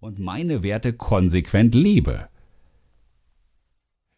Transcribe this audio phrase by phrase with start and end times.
[0.00, 2.28] und meine Werte konsequent lebe.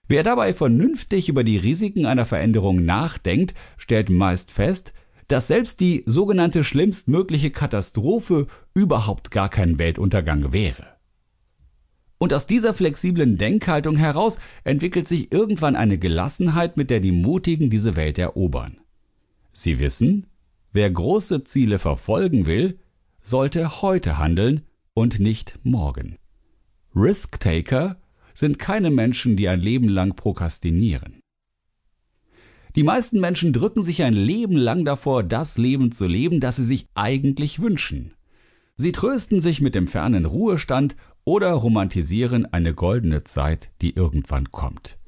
[0.08, 4.92] Wer dabei vernünftig über die Risiken einer Veränderung nachdenkt, stellt meist fest,
[5.29, 10.87] dass selbst die sogenannte schlimmstmögliche Katastrophe überhaupt gar kein Weltuntergang wäre.
[12.19, 17.71] Und aus dieser flexiblen Denkhaltung heraus entwickelt sich irgendwann eine Gelassenheit, mit der die Mutigen
[17.71, 18.77] diese Welt erobern.
[19.53, 20.27] Sie wissen,
[20.73, 22.79] wer große Ziele verfolgen will,
[23.23, 24.62] sollte heute handeln
[24.95, 26.18] und nicht morgen.
[26.95, 28.00] Risk-Taker
[28.35, 31.21] sind keine Menschen, die ein Leben lang prokrastinieren.
[32.77, 36.64] Die meisten Menschen drücken sich ein Leben lang davor, das Leben zu leben, das sie
[36.64, 38.14] sich eigentlich wünschen.
[38.77, 44.98] Sie trösten sich mit dem fernen Ruhestand oder romantisieren eine goldene Zeit, die irgendwann kommt.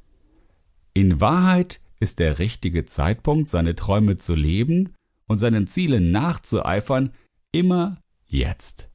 [0.92, 4.94] In Wahrheit ist der richtige Zeitpunkt, seine Träume zu leben
[5.26, 7.12] und seinen Zielen nachzueifern,
[7.50, 8.90] immer jetzt.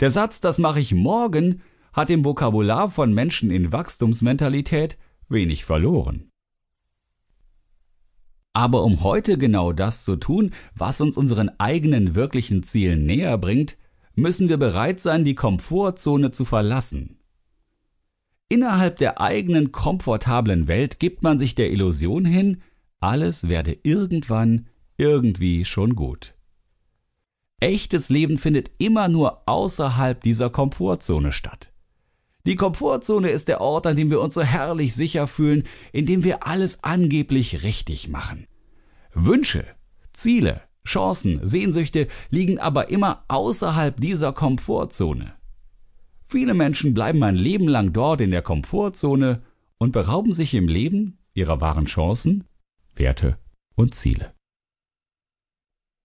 [0.00, 1.62] Der Satz, das mache ich morgen,
[1.92, 4.96] hat im Vokabular von Menschen in Wachstumsmentalität
[5.28, 6.30] wenig verloren.
[8.52, 13.76] Aber um heute genau das zu tun, was uns unseren eigenen wirklichen Zielen näher bringt,
[14.14, 17.18] müssen wir bereit sein, die Komfortzone zu verlassen.
[18.48, 22.62] Innerhalb der eigenen komfortablen Welt gibt man sich der Illusion hin,
[22.98, 26.34] alles werde irgendwann irgendwie schon gut.
[27.60, 31.72] Echtes Leben findet immer nur außerhalb dieser Komfortzone statt.
[32.46, 36.24] Die Komfortzone ist der Ort, an dem wir uns so herrlich sicher fühlen, in dem
[36.24, 38.46] wir alles angeblich richtig machen.
[39.12, 39.66] Wünsche,
[40.12, 45.34] Ziele, Chancen, Sehnsüchte liegen aber immer außerhalb dieser Komfortzone.
[46.26, 49.42] Viele Menschen bleiben ein Leben lang dort in der Komfortzone
[49.78, 52.44] und berauben sich im Leben ihrer wahren Chancen,
[52.94, 53.36] Werte
[53.74, 54.32] und Ziele.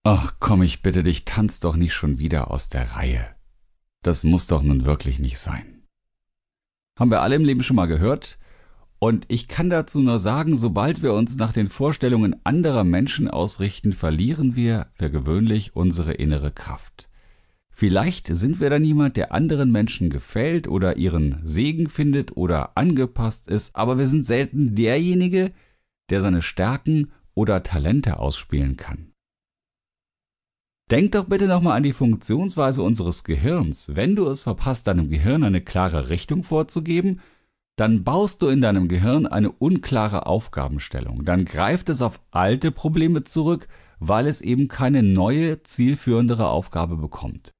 [0.06, 3.26] Ach komm, ich bitte dich, tanz doch nicht schon wieder aus der Reihe.
[4.02, 5.88] Das muss doch nun wirklich nicht sein.
[7.00, 8.38] Haben wir alle im Leben schon mal gehört?
[9.00, 13.94] Und ich kann dazu nur sagen, sobald wir uns nach den Vorstellungen anderer Menschen ausrichten,
[13.94, 17.10] verlieren wir für gewöhnlich unsere innere Kraft.
[17.70, 23.48] Vielleicht sind wir dann jemand, der anderen Menschen gefällt oder ihren Segen findet oder angepasst
[23.48, 25.54] ist, aber wir sind selten derjenige,
[26.10, 29.13] der seine Stärken oder Talente ausspielen kann.
[30.92, 33.96] Denk doch bitte nochmal an die Funktionsweise unseres Gehirns.
[33.96, 37.22] Wenn du es verpasst, deinem Gehirn eine klare Richtung vorzugeben,
[37.76, 41.24] dann baust du in deinem Gehirn eine unklare Aufgabenstellung.
[41.24, 43.68] Dann greift es auf alte Probleme zurück,
[44.00, 47.54] weil es eben keine neue, zielführendere Aufgabe bekommt.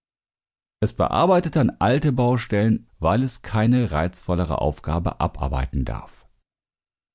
[0.82, 6.28] Es bearbeitet dann alte Baustellen, weil es keine reizvollere Aufgabe abarbeiten darf.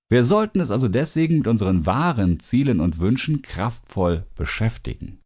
[0.08, 5.20] Wir sollten es also deswegen mit unseren wahren Zielen und Wünschen kraftvoll beschäftigen.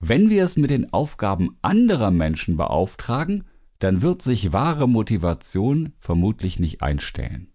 [0.00, 3.44] Wenn wir es mit den Aufgaben anderer Menschen beauftragen,
[3.78, 7.52] dann wird sich wahre Motivation vermutlich nicht einstellen.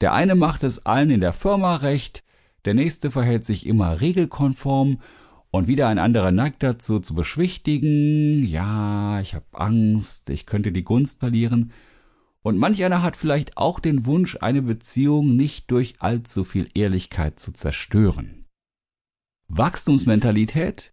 [0.00, 2.22] Der eine macht es allen in der Firma recht,
[2.64, 5.00] der nächste verhält sich immer regelkonform
[5.50, 10.84] und wieder ein anderer neigt dazu zu beschwichtigen, ja, ich habe Angst, ich könnte die
[10.84, 11.72] Gunst verlieren,
[12.42, 17.40] und manch einer hat vielleicht auch den Wunsch, eine Beziehung nicht durch allzu viel Ehrlichkeit
[17.40, 18.46] zu zerstören.
[19.48, 20.92] Wachstumsmentalität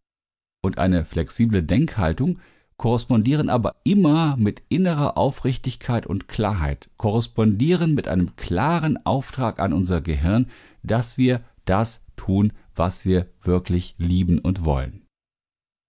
[0.64, 2.40] und eine flexible Denkhaltung
[2.78, 10.02] korrespondieren aber immer mit innerer Aufrichtigkeit und Klarheit, korrespondieren mit einem klaren Auftrag an unser
[10.02, 10.48] Gehirn,
[10.84, 15.06] dass wir das tun, was wir wirklich lieben und wollen.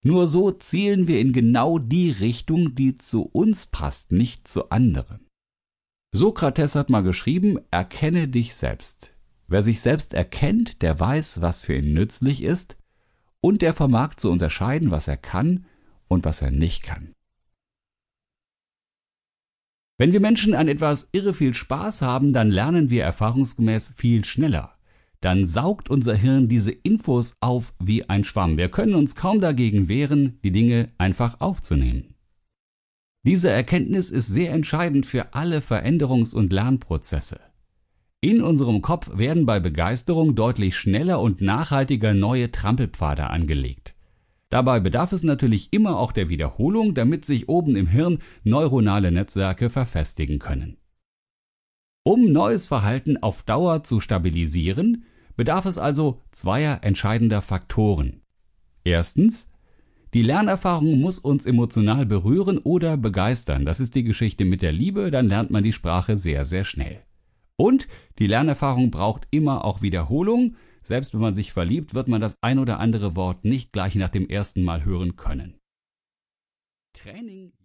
[0.03, 5.27] Nur so zielen wir in genau die Richtung, die zu uns passt, nicht zu anderen.
[6.13, 9.16] Sokrates hat mal geschrieben, erkenne dich selbst.
[9.47, 12.77] Wer sich selbst erkennt, der weiß, was für ihn nützlich ist,
[13.39, 15.65] und der vermag zu unterscheiden, was er kann
[16.07, 17.13] und was er nicht kann.
[19.97, 24.77] Wenn wir Menschen an etwas irre viel Spaß haben, dann lernen wir erfahrungsgemäß viel schneller.
[25.21, 28.57] Dann saugt unser Hirn diese Infos auf wie ein Schwamm.
[28.57, 32.13] Wir können uns kaum dagegen wehren, die Dinge einfach aufzunehmen.
[33.23, 37.39] Diese Erkenntnis ist sehr entscheidend für alle Veränderungs- und Lernprozesse.
[38.19, 43.93] In unserem Kopf werden bei Begeisterung deutlich schneller und nachhaltiger neue Trampelpfade angelegt.
[44.49, 49.69] Dabei bedarf es natürlich immer auch der Wiederholung, damit sich oben im Hirn neuronale Netzwerke
[49.69, 50.77] verfestigen können.
[52.03, 55.05] Um neues Verhalten auf Dauer zu stabilisieren,
[55.35, 58.21] bedarf es also zweier entscheidender Faktoren.
[58.83, 59.51] Erstens,
[60.15, 63.65] die Lernerfahrung muss uns emotional berühren oder begeistern.
[63.65, 67.03] Das ist die Geschichte mit der Liebe, dann lernt man die Sprache sehr, sehr schnell.
[67.57, 67.87] Und
[68.19, 70.55] die Lernerfahrung braucht immer auch Wiederholung.
[70.83, 74.09] Selbst wenn man sich verliebt, wird man das ein oder andere Wort nicht gleich nach
[74.09, 75.59] dem ersten Mal hören können.
[76.93, 77.53] Training